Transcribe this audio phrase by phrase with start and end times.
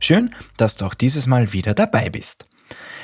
[0.00, 2.46] Schön, dass du auch dieses Mal wieder dabei bist.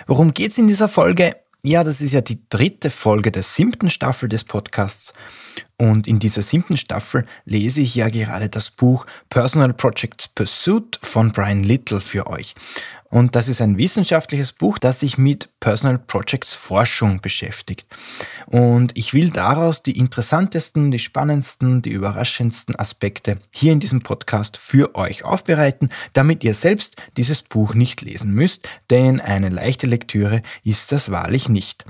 [0.07, 1.37] Worum geht's in dieser Folge?
[1.63, 5.13] Ja, das ist ja die dritte Folge der siebten Staffel des Podcasts.
[5.79, 11.33] Und in dieser siebten Staffel lese ich ja gerade das Buch Personal Projects Pursuit von
[11.33, 12.55] Brian Little für euch.
[13.13, 17.87] Und das ist ein wissenschaftliches Buch, das sich mit Personal Projects Forschung beschäftigt.
[18.47, 24.57] Und ich will daraus die interessantesten, die spannendsten, die überraschendsten Aspekte hier in diesem Podcast
[24.57, 30.41] für euch aufbereiten, damit ihr selbst dieses Buch nicht lesen müsst, denn eine leichte Lektüre
[30.65, 31.85] ist das wahrlich nicht.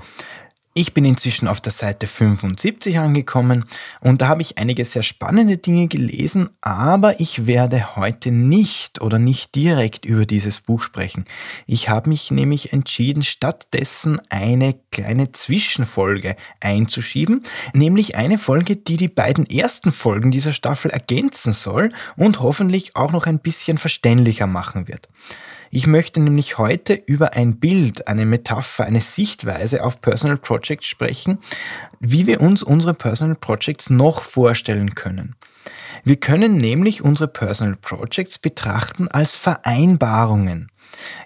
[0.75, 3.65] Ich bin inzwischen auf der Seite 75 angekommen
[3.99, 9.19] und da habe ich einige sehr spannende Dinge gelesen, aber ich werde heute nicht oder
[9.19, 11.25] nicht direkt über dieses Buch sprechen.
[11.67, 17.43] Ich habe mich nämlich entschieden, stattdessen eine kleine Zwischenfolge einzuschieben,
[17.75, 23.11] nämlich eine Folge, die die beiden ersten Folgen dieser Staffel ergänzen soll und hoffentlich auch
[23.11, 25.07] noch ein bisschen verständlicher machen wird.
[25.75, 31.39] Ich möchte nämlich heute über ein Bild, eine Metapher, eine Sichtweise auf Personal Projects sprechen,
[31.99, 35.35] wie wir uns unsere Personal Projects noch vorstellen können.
[36.05, 40.69] Wir können nämlich unsere Personal Projects betrachten als Vereinbarungen.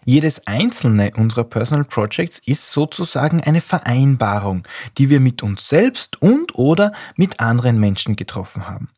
[0.06, 4.64] Jedes einzelne unserer Personal Projects ist sozusagen eine Vereinbarung,
[5.00, 8.90] die wir mit uns selbst und oder mit anderen Menschen getroffen haben.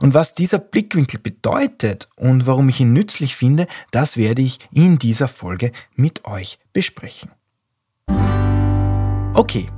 [0.00, 4.98] Und was dieser Blickwinkel bedeutet und warum ich ihn nützlich finde, das werde ich in
[4.98, 7.30] dieser Folge mit euch besprechen.
[9.34, 9.68] Okay,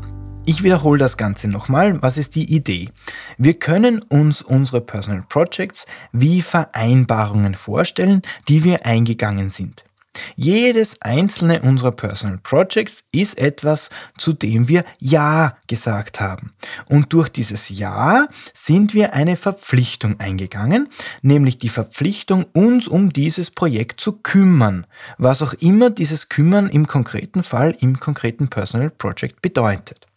[0.49, 2.01] ich wiederhole das Ganze nochmal.
[2.01, 2.89] Was ist die Idee?
[3.37, 9.85] Wir können uns unsere Personal Projects wie Vereinbarungen vorstellen, die wir eingegangen sind.
[10.37, 16.55] Jedes einzelne unserer Personal Projects ist etwas, zu dem wir Ja gesagt haben.
[16.87, 20.89] Und durch dieses Ja sind wir eine Verpflichtung eingegangen,
[21.21, 24.87] nämlich die Verpflichtung, uns um dieses Projekt zu kümmern,
[25.19, 30.08] was auch immer dieses Kümmern im konkreten Fall, im konkreten Personal Project bedeutet.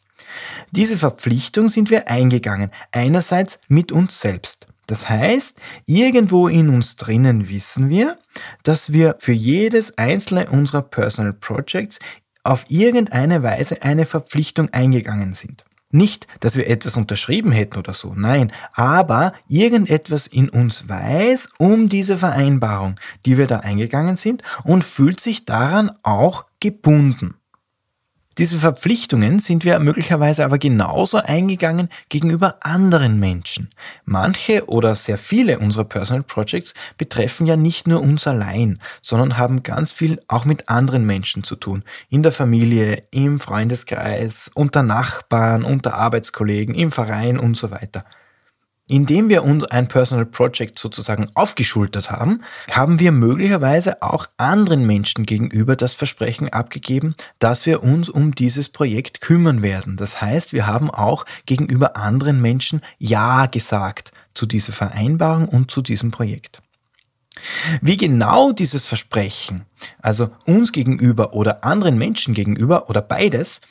[0.72, 4.68] Diese Verpflichtung sind wir eingegangen, einerseits mit uns selbst.
[4.88, 8.18] Das heißt, irgendwo in uns drinnen wissen wir,
[8.64, 12.00] dass wir für jedes einzelne unserer Personal Projects
[12.44, 15.64] auf irgendeine Weise eine Verpflichtung eingegangen sind.
[15.92, 21.90] Nicht, dass wir etwas unterschrieben hätten oder so, nein, aber irgendetwas in uns weiß um
[21.90, 27.36] diese Vereinbarung, die wir da eingegangen sind und fühlt sich daran auch gebunden.
[28.38, 33.70] Diese Verpflichtungen sind wir möglicherweise aber genauso eingegangen gegenüber anderen Menschen.
[34.06, 39.64] Manche oder sehr viele unserer Personal Projects betreffen ja nicht nur uns allein, sondern haben
[39.64, 41.84] ganz viel auch mit anderen Menschen zu tun.
[42.10, 48.06] In der Familie, im Freundeskreis, unter Nachbarn, unter Arbeitskollegen, im Verein und so weiter.
[48.90, 55.26] Indem wir uns ein Personal Project sozusagen aufgeschultert haben, haben wir möglicherweise auch anderen Menschen
[55.26, 59.96] gegenüber das Versprechen abgegeben, dass wir uns um dieses Projekt kümmern werden.
[59.96, 65.82] Das heißt, wir haben auch gegenüber anderen Menschen Ja gesagt zu dieser Vereinbarung und zu
[65.82, 66.62] diesem Projekt.
[67.82, 69.66] Wie genau dieses Versprechen,
[70.02, 73.62] also uns gegenüber oder anderen Menschen gegenüber oder beides,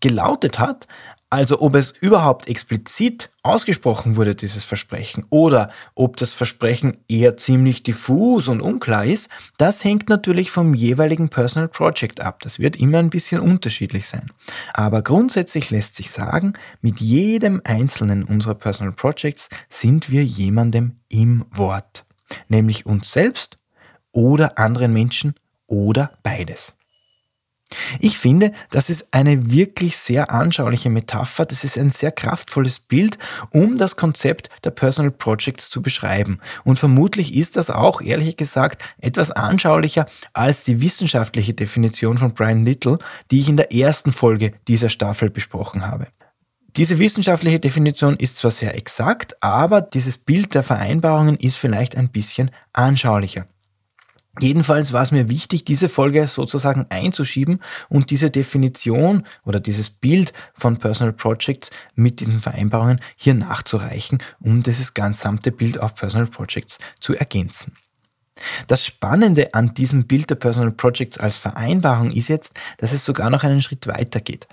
[0.00, 0.86] gelautet hat,
[1.34, 7.82] also ob es überhaupt explizit ausgesprochen wurde, dieses Versprechen, oder ob das Versprechen eher ziemlich
[7.82, 9.28] diffus und unklar ist,
[9.58, 12.38] das hängt natürlich vom jeweiligen Personal Project ab.
[12.42, 14.30] Das wird immer ein bisschen unterschiedlich sein.
[14.74, 21.44] Aber grundsätzlich lässt sich sagen, mit jedem einzelnen unserer Personal Projects sind wir jemandem im
[21.50, 22.04] Wort,
[22.46, 23.58] nämlich uns selbst
[24.12, 25.34] oder anderen Menschen
[25.66, 26.74] oder beides.
[27.98, 33.18] Ich finde, das ist eine wirklich sehr anschauliche Metapher, das ist ein sehr kraftvolles Bild,
[33.50, 36.38] um das Konzept der Personal Projects zu beschreiben.
[36.64, 42.64] Und vermutlich ist das auch, ehrlich gesagt, etwas anschaulicher als die wissenschaftliche Definition von Brian
[42.64, 42.98] Little,
[43.30, 46.08] die ich in der ersten Folge dieser Staffel besprochen habe.
[46.76, 52.08] Diese wissenschaftliche Definition ist zwar sehr exakt, aber dieses Bild der Vereinbarungen ist vielleicht ein
[52.08, 53.46] bisschen anschaulicher.
[54.40, 60.32] Jedenfalls war es mir wichtig, diese Folge sozusagen einzuschieben und diese Definition oder dieses Bild
[60.54, 66.78] von Personal Projects mit diesen Vereinbarungen hier nachzureichen, um dieses gesamte Bild auf Personal Projects
[67.00, 67.72] zu ergänzen.
[68.66, 73.30] Das Spannende an diesem Bild der Personal Projects als Vereinbarung ist jetzt, dass es sogar
[73.30, 74.48] noch einen Schritt weiter geht.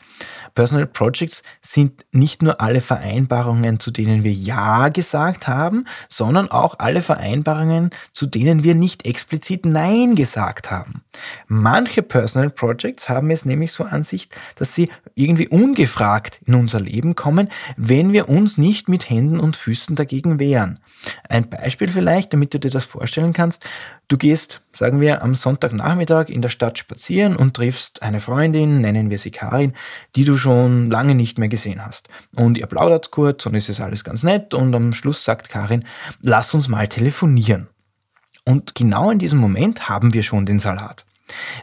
[0.53, 6.79] Personal Projects sind nicht nur alle Vereinbarungen, zu denen wir Ja gesagt haben, sondern auch
[6.79, 11.03] alle Vereinbarungen, zu denen wir nicht explizit Nein gesagt haben.
[11.47, 16.79] Manche Personal Projects haben es nämlich so an sich, dass sie irgendwie ungefragt in unser
[16.79, 20.79] Leben kommen, wenn wir uns nicht mit Händen und Füßen dagegen wehren.
[21.27, 23.65] Ein Beispiel vielleicht, damit du dir das vorstellen kannst.
[24.07, 29.09] Du gehst, sagen wir, am Sonntagnachmittag in der Stadt spazieren und triffst eine Freundin, nennen
[29.09, 29.73] wir sie Karin,
[30.15, 32.09] die du schon lange nicht mehr gesehen hast.
[32.35, 35.85] Und ihr plaudert kurz und es ist alles ganz nett und am Schluss sagt Karin,
[36.21, 37.67] lass uns mal telefonieren.
[38.45, 41.05] Und genau in diesem Moment haben wir schon den Salat.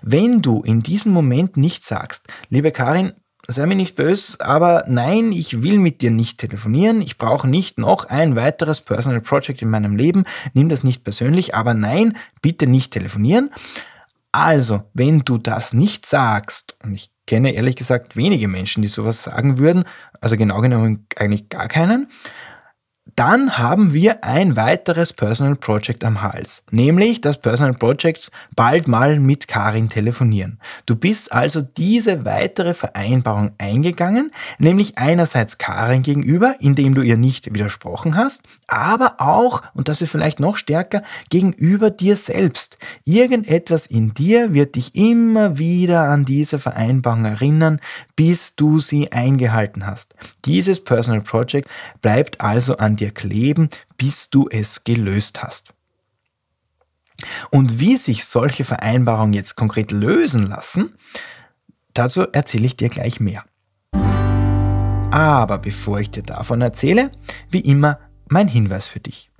[0.01, 3.13] Wenn du in diesem Moment nicht sagst, liebe Karin,
[3.47, 7.01] sei mir nicht böse, aber nein, ich will mit dir nicht telefonieren.
[7.01, 10.25] Ich brauche nicht noch ein weiteres Personal Project in meinem Leben.
[10.53, 13.51] Nimm das nicht persönlich, aber nein, bitte nicht telefonieren.
[14.33, 19.23] Also, wenn du das nicht sagst, und ich kenne ehrlich gesagt wenige Menschen, die sowas
[19.23, 19.85] sagen würden,
[20.21, 22.09] also genau genommen eigentlich gar keinen,
[23.19, 29.19] dann haben wir ein weiteres Personal Project am Hals, nämlich das Personal Project bald mal
[29.19, 30.61] mit Karin telefonieren.
[30.87, 34.31] Du bist also diese weitere Vereinbarung eingegangen,
[34.61, 40.13] nämlich einerseits Karin gegenüber, indem du ihr nicht widersprochen hast, aber auch, und das ist
[40.13, 42.79] vielleicht noch stärker, gegenüber dir selbst.
[43.05, 47.81] Irgendetwas in dir wird dich immer wieder an diese Vereinbarung erinnern,
[48.15, 50.15] bis du sie eingehalten hast.
[50.45, 51.69] Dieses Personal Project
[52.01, 55.75] bleibt also an dir kleben, bis du es gelöst hast.
[57.51, 60.95] Und wie sich solche Vereinbarungen jetzt konkret lösen lassen,
[61.95, 63.45] dazu erzähle ich dir gleich mehr.
[65.11, 67.11] Aber bevor ich dir davon erzähle,
[67.51, 69.31] wie immer mein Hinweis für dich.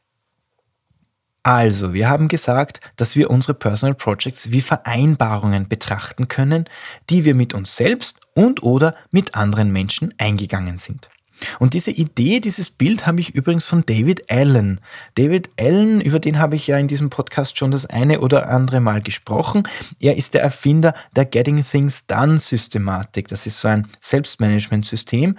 [1.47, 6.65] Also, wir haben gesagt, dass wir unsere Personal Projects wie Vereinbarungen betrachten können,
[7.09, 11.09] die wir mit uns selbst und oder mit anderen Menschen eingegangen sind.
[11.57, 14.81] Und diese Idee, dieses Bild habe ich übrigens von David Allen.
[15.15, 18.81] David Allen, über den habe ich ja in diesem Podcast schon das eine oder andere
[18.81, 19.63] Mal gesprochen.
[20.01, 23.29] Er ist der Erfinder der Getting Things Done Systematik.
[23.29, 25.37] Das ist so ein Selbstmanagement-System,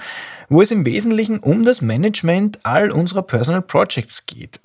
[0.49, 4.59] wo es im Wesentlichen um das Management all unserer Personal Projects geht.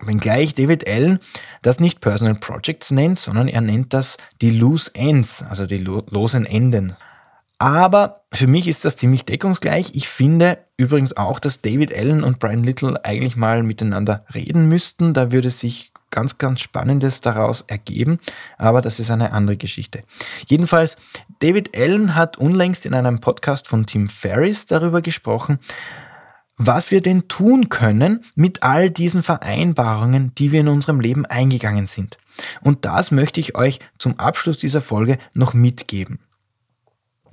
[0.00, 1.18] Wenngleich David Allen
[1.62, 6.46] das nicht Personal Projects nennt, sondern er nennt das die Loose Ends, also die losen
[6.46, 6.94] Enden.
[7.58, 9.90] Aber für mich ist das ziemlich deckungsgleich.
[9.94, 15.12] Ich finde übrigens auch, dass David Allen und Brian Little eigentlich mal miteinander reden müssten.
[15.12, 18.18] Da würde sich ganz, ganz Spannendes daraus ergeben,
[18.56, 20.04] aber das ist eine andere Geschichte.
[20.46, 20.96] Jedenfalls,
[21.40, 25.58] David Allen hat unlängst in einem Podcast von Tim Ferriss darüber gesprochen,
[26.58, 31.86] was wir denn tun können mit all diesen Vereinbarungen, die wir in unserem Leben eingegangen
[31.86, 32.18] sind.
[32.60, 36.18] Und das möchte ich euch zum Abschluss dieser Folge noch mitgeben.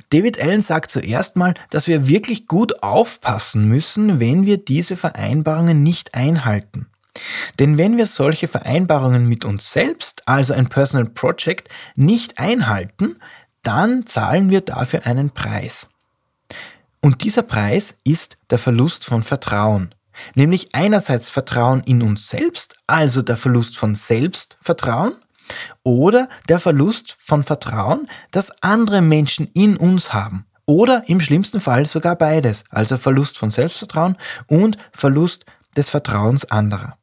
[0.09, 5.83] David Allen sagt zuerst mal, dass wir wirklich gut aufpassen müssen, wenn wir diese Vereinbarungen
[5.83, 6.87] nicht einhalten.
[7.59, 13.17] Denn wenn wir solche Vereinbarungen mit uns selbst, also ein Personal Project, nicht einhalten,
[13.63, 15.87] dann zahlen wir dafür einen Preis.
[17.05, 19.93] Und dieser Preis ist der Verlust von Vertrauen.
[20.33, 25.13] Nämlich einerseits Vertrauen in uns selbst, also der Verlust von Selbstvertrauen,
[25.83, 30.47] oder der Verlust von Vertrauen, das andere Menschen in uns haben.
[30.65, 35.45] Oder im schlimmsten Fall sogar beides, also Verlust von Selbstvertrauen und Verlust
[35.77, 36.97] des Vertrauens anderer.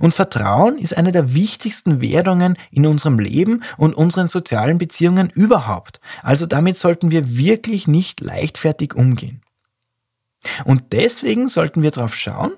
[0.00, 6.00] Und Vertrauen ist eine der wichtigsten Währungen in unserem Leben und unseren sozialen Beziehungen überhaupt.
[6.22, 9.42] Also damit sollten wir wirklich nicht leichtfertig umgehen.
[10.64, 12.52] Und deswegen sollten wir darauf schauen,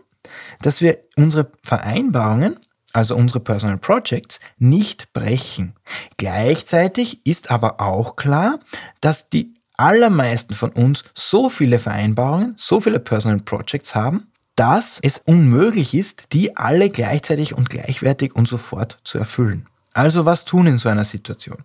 [0.61, 2.59] dass wir unsere Vereinbarungen,
[2.93, 5.75] also unsere Personal Projects, nicht brechen.
[6.17, 8.59] Gleichzeitig ist aber auch klar,
[9.01, 15.19] dass die allermeisten von uns so viele Vereinbarungen, so viele Personal Projects haben, dass es
[15.19, 19.67] unmöglich ist, die alle gleichzeitig und gleichwertig und sofort zu erfüllen.
[19.93, 21.65] Also was tun in so einer Situation?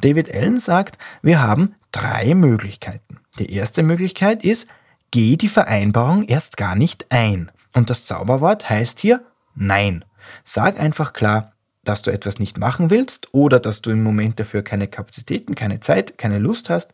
[0.00, 3.18] David Allen sagt, wir haben drei Möglichkeiten.
[3.38, 4.66] Die erste Möglichkeit ist,
[5.10, 7.50] geh die Vereinbarung erst gar nicht ein.
[7.74, 9.22] Und das Zauberwort heißt hier
[9.54, 10.04] Nein.
[10.44, 11.52] Sag einfach klar,
[11.84, 15.80] dass du etwas nicht machen willst oder dass du im Moment dafür keine Kapazitäten, keine
[15.80, 16.92] Zeit, keine Lust hast.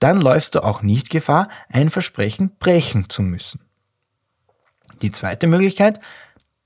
[0.00, 3.60] Dann läufst du auch nicht Gefahr, ein Versprechen brechen zu müssen.
[5.04, 6.00] Die zweite Möglichkeit,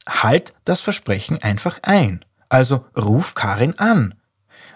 [0.09, 2.25] halt das Versprechen einfach ein.
[2.49, 4.15] Also ruf Karin an.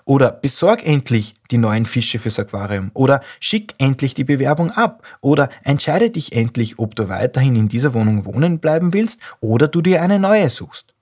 [0.04, 2.90] Oder besorg endlich die neuen Fische fürs Aquarium.
[2.92, 5.04] Oder schick endlich die Bewerbung ab.
[5.20, 9.80] Oder entscheide dich endlich, ob du weiterhin in dieser Wohnung wohnen bleiben willst oder du
[9.80, 10.92] dir eine neue suchst.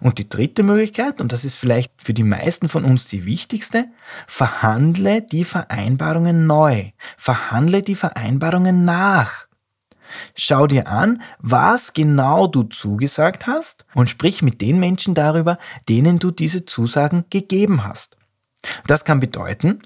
[0.00, 3.86] Und die dritte Möglichkeit, und das ist vielleicht für die meisten von uns die wichtigste,
[4.28, 6.90] verhandle die Vereinbarungen neu.
[7.16, 9.45] Verhandle die Vereinbarungen nach.
[10.34, 15.58] Schau dir an, was genau du zugesagt hast und sprich mit den Menschen darüber,
[15.88, 18.16] denen du diese Zusagen gegeben hast.
[18.86, 19.78] Das kann bedeuten,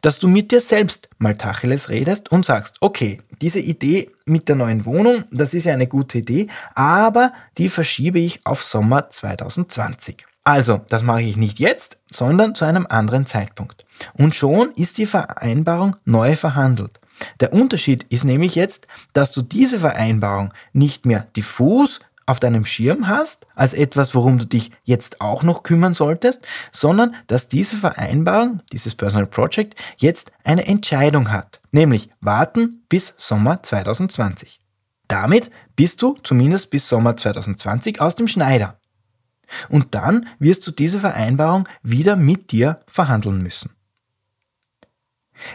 [0.00, 4.56] dass du mit dir selbst mal Tacheles redest und sagst, okay, diese Idee mit der
[4.56, 10.26] neuen Wohnung, das ist ja eine gute Idee, aber die verschiebe ich auf Sommer 2020.
[10.44, 13.86] Also, das mache ich nicht jetzt, sondern zu einem anderen Zeitpunkt.
[14.12, 17.00] Und schon ist die Vereinbarung neu verhandelt.
[17.40, 23.08] Der Unterschied ist nämlich jetzt, dass du diese Vereinbarung nicht mehr diffus auf deinem Schirm
[23.08, 26.40] hast, als etwas, worum du dich jetzt auch noch kümmern solltest,
[26.72, 33.62] sondern dass diese Vereinbarung, dieses Personal Project, jetzt eine Entscheidung hat, nämlich warten bis Sommer
[33.62, 34.60] 2020.
[35.08, 38.78] Damit bist du zumindest bis Sommer 2020 aus dem Schneider.
[39.68, 43.70] Und dann wirst du diese Vereinbarung wieder mit dir verhandeln müssen.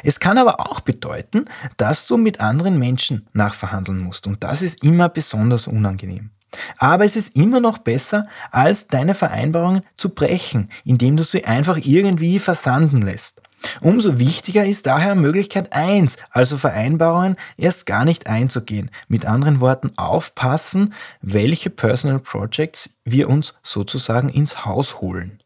[0.04, 1.46] Es kann aber auch bedeuten,
[1.78, 6.32] dass du mit anderen Menschen nachverhandeln musst und das ist immer besonders unangenehm.
[6.78, 11.78] Aber es ist immer noch besser, als deine Vereinbarungen zu brechen, indem du sie einfach
[11.78, 13.42] irgendwie versanden lässt.
[13.82, 18.90] Umso wichtiger ist daher Möglichkeit 1, also Vereinbarungen erst gar nicht einzugehen.
[19.08, 25.40] Mit anderen Worten, aufpassen, welche Personal Projects wir uns sozusagen ins Haus holen.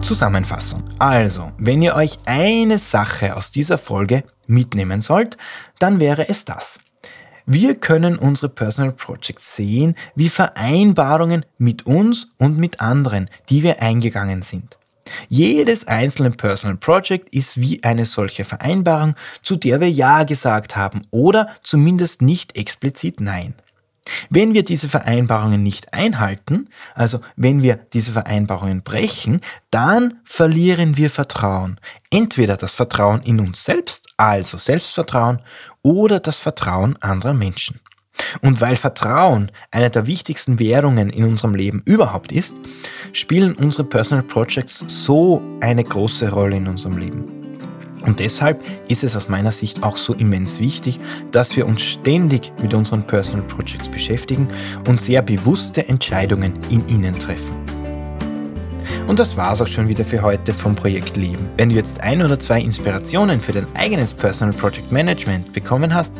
[0.00, 0.82] Zusammenfassung.
[0.98, 5.36] Also, wenn ihr euch eine Sache aus dieser Folge mitnehmen sollt,
[5.78, 6.80] dann wäre es das.
[7.46, 13.82] Wir können unsere Personal Projects sehen wie Vereinbarungen mit uns und mit anderen, die wir
[13.82, 14.79] eingegangen sind.
[15.28, 21.02] Jedes einzelne Personal Project ist wie eine solche Vereinbarung, zu der wir Ja gesagt haben
[21.10, 23.54] oder zumindest nicht explizit Nein.
[24.28, 29.40] Wenn wir diese Vereinbarungen nicht einhalten, also wenn wir diese Vereinbarungen brechen,
[29.70, 31.78] dann verlieren wir Vertrauen.
[32.10, 35.40] Entweder das Vertrauen in uns selbst, also Selbstvertrauen,
[35.82, 37.80] oder das Vertrauen anderer Menschen.
[38.42, 42.60] Und weil Vertrauen eine der wichtigsten Währungen in unserem Leben überhaupt ist,
[43.12, 47.24] spielen unsere Personal Projects so eine große Rolle in unserem Leben.
[48.06, 50.98] Und deshalb ist es aus meiner Sicht auch so immens wichtig,
[51.32, 54.48] dass wir uns ständig mit unseren Personal Projects beschäftigen
[54.88, 57.56] und sehr bewusste Entscheidungen in ihnen treffen.
[59.06, 61.48] Und das war's auch schon wieder für heute vom Projekt Leben.
[61.56, 66.12] Wenn du jetzt ein oder zwei Inspirationen für dein eigenes Personal Project Management bekommen hast,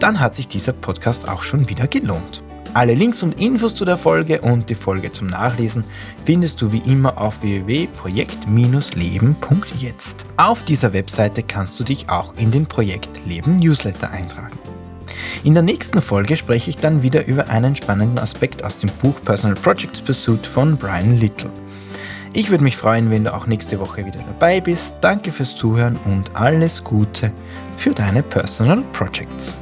[0.00, 2.42] dann hat sich dieser Podcast auch schon wieder gelohnt.
[2.74, 5.82] Alle Links und Infos zu der Folge und die Folge zum Nachlesen
[6.26, 10.26] findest du wie immer auf www.projekt-leben.jetzt.
[10.36, 14.58] Auf dieser Webseite kannst du dich auch in den Projekt Leben Newsletter eintragen.
[15.42, 19.14] In der nächsten Folge spreche ich dann wieder über einen spannenden Aspekt aus dem Buch
[19.24, 21.48] Personal Projects Pursuit von Brian Little.
[22.34, 24.96] Ich würde mich freuen, wenn du auch nächste Woche wieder dabei bist.
[25.00, 27.32] Danke fürs Zuhören und alles Gute
[27.78, 29.56] für deine Personal Projects.